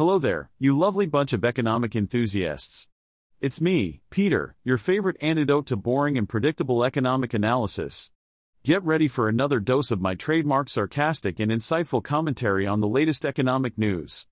Hello 0.00 0.18
there, 0.18 0.48
you 0.58 0.74
lovely 0.78 1.04
bunch 1.04 1.34
of 1.34 1.44
economic 1.44 1.94
enthusiasts. 1.94 2.88
It's 3.38 3.60
me, 3.60 4.00
Peter, 4.08 4.56
your 4.64 4.78
favorite 4.78 5.18
antidote 5.20 5.66
to 5.66 5.76
boring 5.76 6.16
and 6.16 6.26
predictable 6.26 6.84
economic 6.84 7.34
analysis. 7.34 8.10
Get 8.64 8.82
ready 8.82 9.08
for 9.08 9.28
another 9.28 9.60
dose 9.60 9.90
of 9.90 10.00
my 10.00 10.14
trademark 10.14 10.70
sarcastic 10.70 11.38
and 11.38 11.52
insightful 11.52 12.02
commentary 12.02 12.66
on 12.66 12.80
the 12.80 12.88
latest 12.88 13.26
economic 13.26 13.76
news. 13.76 14.26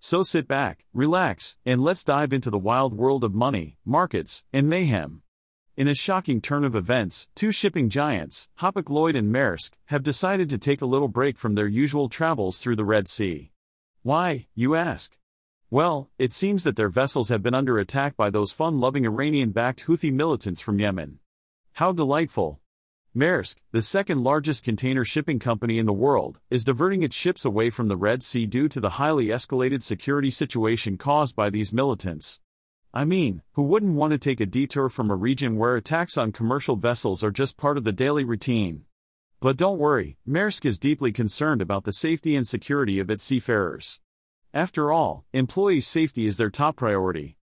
So 0.00 0.24
sit 0.24 0.48
back, 0.48 0.86
relax, 0.92 1.56
and 1.64 1.84
let's 1.84 2.02
dive 2.02 2.32
into 2.32 2.50
the 2.50 2.58
wild 2.58 2.92
world 2.92 3.22
of 3.22 3.32
money, 3.32 3.76
markets, 3.84 4.42
and 4.52 4.68
mayhem. 4.68 5.22
In 5.76 5.86
a 5.86 5.94
shocking 5.94 6.40
turn 6.40 6.64
of 6.64 6.74
events, 6.74 7.28
two 7.36 7.52
shipping 7.52 7.90
giants, 7.90 8.48
Hapag-Lloyd 8.58 9.14
and 9.14 9.32
Maersk, 9.32 9.74
have 9.84 10.02
decided 10.02 10.50
to 10.50 10.58
take 10.58 10.82
a 10.82 10.86
little 10.86 11.06
break 11.06 11.38
from 11.38 11.54
their 11.54 11.68
usual 11.68 12.08
travels 12.08 12.58
through 12.58 12.74
the 12.74 12.84
Red 12.84 13.06
Sea. 13.06 13.51
Why, 14.04 14.48
you 14.56 14.74
ask? 14.74 15.16
Well, 15.70 16.10
it 16.18 16.32
seems 16.32 16.64
that 16.64 16.74
their 16.74 16.88
vessels 16.88 17.28
have 17.28 17.40
been 17.40 17.54
under 17.54 17.78
attack 17.78 18.16
by 18.16 18.30
those 18.30 18.50
fun-loving 18.50 19.06
Iranian-backed 19.06 19.86
Houthi 19.86 20.12
militants 20.12 20.60
from 20.60 20.80
Yemen. 20.80 21.20
How 21.74 21.92
delightful. 21.92 22.60
Maersk, 23.16 23.58
the 23.70 23.80
second 23.80 24.24
largest 24.24 24.64
container 24.64 25.04
shipping 25.04 25.38
company 25.38 25.78
in 25.78 25.86
the 25.86 25.92
world, 25.92 26.40
is 26.50 26.64
diverting 26.64 27.04
its 27.04 27.14
ships 27.14 27.44
away 27.44 27.70
from 27.70 27.86
the 27.86 27.96
Red 27.96 28.24
Sea 28.24 28.44
due 28.44 28.68
to 28.70 28.80
the 28.80 28.90
highly 28.90 29.26
escalated 29.26 29.84
security 29.84 30.32
situation 30.32 30.98
caused 30.98 31.36
by 31.36 31.48
these 31.48 31.72
militants. 31.72 32.40
I 32.92 33.04
mean, 33.04 33.42
who 33.52 33.62
wouldn't 33.62 33.94
want 33.94 34.10
to 34.10 34.18
take 34.18 34.40
a 34.40 34.46
detour 34.46 34.88
from 34.88 35.12
a 35.12 35.14
region 35.14 35.56
where 35.56 35.76
attacks 35.76 36.18
on 36.18 36.32
commercial 36.32 36.74
vessels 36.74 37.22
are 37.22 37.30
just 37.30 37.56
part 37.56 37.78
of 37.78 37.84
the 37.84 37.92
daily 37.92 38.24
routine? 38.24 38.84
But 39.42 39.56
don't 39.56 39.80
worry, 39.80 40.18
Maersk 40.24 40.64
is 40.64 40.78
deeply 40.78 41.10
concerned 41.10 41.60
about 41.60 41.82
the 41.82 41.92
safety 41.92 42.36
and 42.36 42.46
security 42.46 43.00
of 43.00 43.10
its 43.10 43.24
seafarers. 43.24 43.98
After 44.54 44.92
all, 44.92 45.24
employee 45.32 45.80
safety 45.80 46.26
is 46.26 46.36
their 46.36 46.48
top 46.48 46.76
priority. 46.76 47.38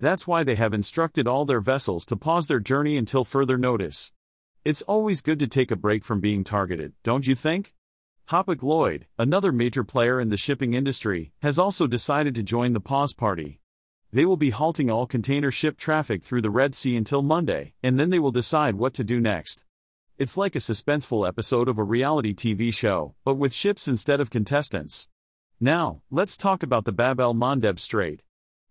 That's 0.00 0.26
why 0.26 0.44
they 0.44 0.54
have 0.54 0.72
instructed 0.72 1.28
all 1.28 1.44
their 1.44 1.60
vessels 1.60 2.06
to 2.06 2.16
pause 2.16 2.48
their 2.48 2.58
journey 2.58 2.96
until 2.96 3.22
further 3.26 3.58
notice. 3.58 4.12
It's 4.64 4.80
always 4.80 5.20
good 5.20 5.38
to 5.40 5.46
take 5.46 5.70
a 5.70 5.76
break 5.76 6.04
from 6.04 6.20
being 6.20 6.42
targeted, 6.42 6.94
don't 7.02 7.26
you 7.26 7.34
think? 7.34 7.74
Hapag-Lloyd, 8.30 9.06
another 9.18 9.52
major 9.52 9.84
player 9.84 10.18
in 10.18 10.30
the 10.30 10.38
shipping 10.38 10.72
industry, 10.72 11.34
has 11.42 11.58
also 11.58 11.86
decided 11.86 12.34
to 12.36 12.42
join 12.42 12.72
the 12.72 12.80
pause 12.80 13.12
party. 13.12 13.60
They 14.10 14.24
will 14.24 14.38
be 14.38 14.50
halting 14.50 14.90
all 14.90 15.06
container 15.06 15.50
ship 15.50 15.76
traffic 15.76 16.24
through 16.24 16.40
the 16.40 16.48
Red 16.48 16.74
Sea 16.74 16.96
until 16.96 17.20
Monday, 17.20 17.74
and 17.82 18.00
then 18.00 18.08
they 18.08 18.18
will 18.18 18.30
decide 18.30 18.76
what 18.76 18.94
to 18.94 19.04
do 19.04 19.20
next. 19.20 19.66
It's 20.18 20.36
like 20.36 20.54
a 20.54 20.58
suspenseful 20.58 21.26
episode 21.26 21.68
of 21.68 21.78
a 21.78 21.82
reality 21.82 22.34
TV 22.34 22.72
show, 22.72 23.14
but 23.24 23.36
with 23.36 23.54
ships 23.54 23.88
instead 23.88 24.20
of 24.20 24.28
contestants. 24.28 25.08
Now, 25.58 26.02
let's 26.10 26.36
talk 26.36 26.62
about 26.62 26.84
the 26.84 26.92
Bab 26.92 27.18
el 27.18 27.34
Mandeb 27.34 27.80
Strait. 27.80 28.22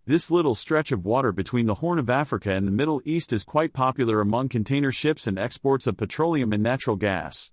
This 0.06 0.30
little 0.30 0.53
stretch 0.53 0.92
of 0.92 1.03
water 1.03 1.31
between 1.31 1.66
the 1.66 1.75
Horn 1.75 1.97
of 1.97 2.12
Africa 2.12 2.52
and 2.52 2.67
the 2.67 2.72
Middle 2.72 3.02
East 3.06 3.34
is 3.34 3.44
quite 3.44 3.73
popular 3.73 4.22
among 4.22 4.50
container 4.50 4.92
ships 4.92 5.25
and 5.25 5.39
exports 5.39 5.88
of 5.88 5.97
petroleum 5.97 6.53
and 6.53 6.62
natural 6.62 6.95
gas. 6.95 7.50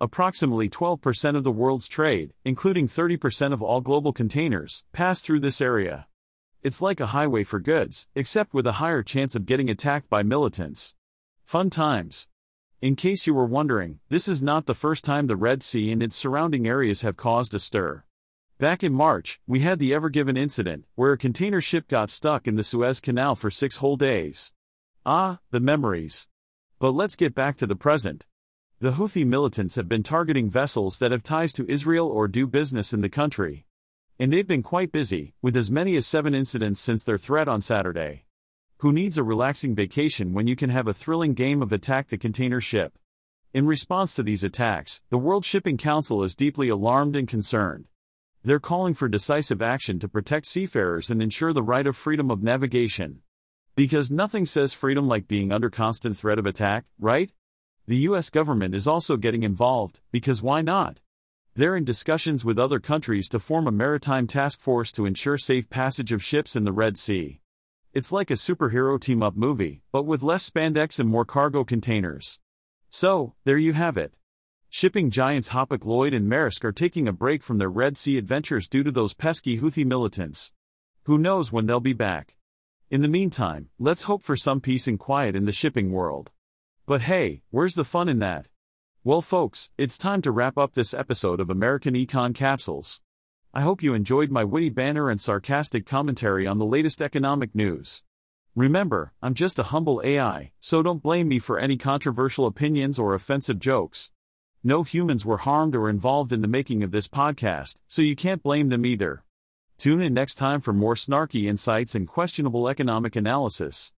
Approximately 0.00 0.70
12% 0.70 1.36
of 1.36 1.44
the 1.44 1.52
world's 1.52 1.88
trade, 1.88 2.32
including 2.42 2.88
30% 2.88 3.52
of 3.52 3.62
all 3.62 3.82
global 3.82 4.14
containers, 4.14 4.84
pass 4.92 5.20
through 5.20 5.40
this 5.40 5.60
area. 5.60 6.06
It's 6.62 6.80
like 6.80 7.00
a 7.00 7.06
highway 7.08 7.44
for 7.44 7.60
goods, 7.60 8.08
except 8.14 8.54
with 8.54 8.66
a 8.66 8.80
higher 8.80 9.02
chance 9.02 9.34
of 9.34 9.44
getting 9.44 9.68
attacked 9.68 10.08
by 10.08 10.22
militants. 10.22 10.94
Fun 11.44 11.68
times. 11.68 12.28
In 12.86 12.94
case 12.94 13.26
you 13.26 13.34
were 13.34 13.46
wondering, 13.46 13.98
this 14.10 14.28
is 14.28 14.44
not 14.44 14.66
the 14.66 14.72
first 14.72 15.02
time 15.02 15.26
the 15.26 15.34
Red 15.34 15.60
Sea 15.64 15.90
and 15.90 16.00
its 16.00 16.14
surrounding 16.14 16.68
areas 16.68 17.02
have 17.02 17.16
caused 17.16 17.52
a 17.52 17.58
stir. 17.58 18.04
Back 18.60 18.84
in 18.84 18.92
March, 18.92 19.40
we 19.44 19.58
had 19.58 19.80
the 19.80 19.92
Ever 19.92 20.08
Given 20.08 20.36
incident, 20.36 20.84
where 20.94 21.10
a 21.10 21.18
container 21.18 21.60
ship 21.60 21.88
got 21.88 22.10
stuck 22.10 22.46
in 22.46 22.54
the 22.54 22.62
Suez 22.62 23.00
Canal 23.00 23.34
for 23.34 23.50
six 23.50 23.78
whole 23.78 23.96
days. 23.96 24.52
Ah, 25.04 25.40
the 25.50 25.58
memories. 25.58 26.28
But 26.78 26.92
let's 26.92 27.16
get 27.16 27.34
back 27.34 27.56
to 27.56 27.66
the 27.66 27.74
present. 27.74 28.24
The 28.78 28.92
Houthi 28.92 29.26
militants 29.26 29.74
have 29.74 29.88
been 29.88 30.04
targeting 30.04 30.48
vessels 30.48 31.00
that 31.00 31.10
have 31.10 31.24
ties 31.24 31.52
to 31.54 31.68
Israel 31.68 32.06
or 32.06 32.28
do 32.28 32.46
business 32.46 32.92
in 32.92 33.00
the 33.00 33.08
country. 33.08 33.66
And 34.20 34.32
they've 34.32 34.46
been 34.46 34.62
quite 34.62 34.92
busy, 34.92 35.34
with 35.42 35.56
as 35.56 35.72
many 35.72 35.96
as 35.96 36.06
seven 36.06 36.36
incidents 36.36 36.78
since 36.78 37.02
their 37.02 37.18
threat 37.18 37.48
on 37.48 37.60
Saturday. 37.60 38.25
Who 38.80 38.92
needs 38.92 39.16
a 39.16 39.22
relaxing 39.22 39.74
vacation 39.74 40.34
when 40.34 40.46
you 40.46 40.54
can 40.54 40.68
have 40.68 40.86
a 40.86 40.92
thrilling 40.92 41.32
game 41.32 41.62
of 41.62 41.72
attack 41.72 42.08
the 42.08 42.18
container 42.18 42.60
ship? 42.60 42.98
In 43.54 43.66
response 43.66 44.12
to 44.14 44.22
these 44.22 44.44
attacks, 44.44 45.02
the 45.08 45.16
World 45.16 45.46
Shipping 45.46 45.78
Council 45.78 46.22
is 46.22 46.36
deeply 46.36 46.68
alarmed 46.68 47.16
and 47.16 47.26
concerned. 47.26 47.86
They're 48.44 48.60
calling 48.60 48.92
for 48.92 49.08
decisive 49.08 49.62
action 49.62 49.98
to 50.00 50.08
protect 50.08 50.44
seafarers 50.44 51.10
and 51.10 51.22
ensure 51.22 51.54
the 51.54 51.62
right 51.62 51.86
of 51.86 51.96
freedom 51.96 52.30
of 52.30 52.42
navigation. 52.42 53.22
Because 53.76 54.10
nothing 54.10 54.44
says 54.44 54.74
freedom 54.74 55.08
like 55.08 55.26
being 55.26 55.52
under 55.52 55.70
constant 55.70 56.18
threat 56.18 56.38
of 56.38 56.44
attack, 56.44 56.84
right? 56.98 57.32
The 57.86 57.96
US 58.08 58.28
government 58.28 58.74
is 58.74 58.86
also 58.86 59.16
getting 59.16 59.42
involved, 59.42 60.00
because 60.12 60.42
why 60.42 60.60
not? 60.60 61.00
They're 61.54 61.76
in 61.76 61.84
discussions 61.84 62.44
with 62.44 62.58
other 62.58 62.78
countries 62.78 63.30
to 63.30 63.40
form 63.40 63.66
a 63.66 63.72
maritime 63.72 64.26
task 64.26 64.60
force 64.60 64.92
to 64.92 65.06
ensure 65.06 65.38
safe 65.38 65.70
passage 65.70 66.12
of 66.12 66.22
ships 66.22 66.54
in 66.54 66.64
the 66.64 66.72
Red 66.72 66.98
Sea. 66.98 67.40
It's 67.96 68.12
like 68.12 68.30
a 68.30 68.34
superhero 68.34 69.00
team 69.00 69.22
up 69.22 69.36
movie, 69.36 69.80
but 69.90 70.02
with 70.02 70.22
less 70.22 70.50
spandex 70.50 71.00
and 71.00 71.08
more 71.08 71.24
cargo 71.24 71.64
containers. 71.64 72.38
So, 72.90 73.32
there 73.44 73.56
you 73.56 73.72
have 73.72 73.96
it. 73.96 74.12
Shipping 74.68 75.08
giants 75.08 75.48
Hapag-Lloyd 75.48 76.12
and 76.12 76.30
Maersk 76.30 76.62
are 76.64 76.72
taking 76.72 77.08
a 77.08 77.12
break 77.14 77.42
from 77.42 77.56
their 77.56 77.70
Red 77.70 77.96
Sea 77.96 78.18
adventures 78.18 78.68
due 78.68 78.82
to 78.82 78.92
those 78.92 79.14
pesky 79.14 79.60
Houthi 79.60 79.86
militants. 79.86 80.52
Who 81.04 81.16
knows 81.16 81.52
when 81.52 81.64
they'll 81.64 81.80
be 81.80 81.94
back? 81.94 82.36
In 82.90 83.00
the 83.00 83.08
meantime, 83.08 83.70
let's 83.78 84.02
hope 84.02 84.22
for 84.22 84.36
some 84.36 84.60
peace 84.60 84.86
and 84.86 84.98
quiet 84.98 85.34
in 85.34 85.46
the 85.46 85.50
shipping 85.50 85.90
world. 85.90 86.32
But 86.84 87.00
hey, 87.00 87.44
where's 87.48 87.76
the 87.76 87.82
fun 87.82 88.10
in 88.10 88.18
that? 88.18 88.48
Well, 89.04 89.22
folks, 89.22 89.70
it's 89.78 89.96
time 89.96 90.20
to 90.20 90.30
wrap 90.30 90.58
up 90.58 90.74
this 90.74 90.92
episode 90.92 91.40
of 91.40 91.48
American 91.48 91.94
Econ 91.94 92.34
Capsules. 92.34 93.00
I 93.56 93.62
hope 93.62 93.82
you 93.82 93.94
enjoyed 93.94 94.30
my 94.30 94.44
witty 94.44 94.68
banner 94.68 95.08
and 95.08 95.18
sarcastic 95.18 95.86
commentary 95.86 96.46
on 96.46 96.58
the 96.58 96.66
latest 96.66 97.00
economic 97.00 97.54
news. 97.54 98.02
Remember, 98.54 99.14
I'm 99.22 99.32
just 99.32 99.58
a 99.58 99.70
humble 99.72 100.02
AI, 100.04 100.52
so 100.60 100.82
don't 100.82 101.02
blame 101.02 101.28
me 101.28 101.38
for 101.38 101.58
any 101.58 101.78
controversial 101.78 102.44
opinions 102.44 102.98
or 102.98 103.14
offensive 103.14 103.58
jokes. 103.58 104.10
No 104.62 104.82
humans 104.82 105.24
were 105.24 105.38
harmed 105.38 105.74
or 105.74 105.88
involved 105.88 106.34
in 106.34 106.42
the 106.42 106.48
making 106.48 106.82
of 106.82 106.90
this 106.90 107.08
podcast, 107.08 107.76
so 107.86 108.02
you 108.02 108.14
can't 108.14 108.42
blame 108.42 108.68
them 108.68 108.84
either. 108.84 109.24
Tune 109.78 110.02
in 110.02 110.12
next 110.12 110.34
time 110.34 110.60
for 110.60 110.74
more 110.74 110.94
snarky 110.94 111.44
insights 111.44 111.94
and 111.94 112.06
questionable 112.06 112.68
economic 112.68 113.16
analysis. 113.16 113.90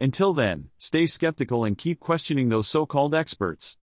Until 0.00 0.32
then, 0.32 0.68
stay 0.78 1.06
skeptical 1.06 1.64
and 1.64 1.76
keep 1.76 1.98
questioning 1.98 2.48
those 2.48 2.68
so 2.68 2.86
called 2.86 3.12
experts. 3.12 3.76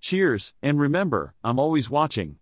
Cheers, 0.00 0.54
and 0.60 0.80
remember, 0.80 1.34
I'm 1.44 1.60
always 1.60 1.88
watching. 1.88 2.38